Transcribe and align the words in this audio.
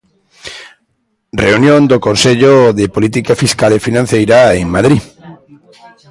Reunión 1.45 1.81
do 1.91 1.97
Consello 2.07 2.53
de 2.79 2.85
Política 2.95 3.33
Fiscal 3.43 3.71
e 3.73 3.83
Financeira 3.87 4.39
en 4.61 4.67
Madrid. 4.75 5.01